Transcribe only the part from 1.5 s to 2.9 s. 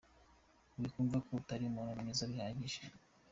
umuntu mwiza bihagije.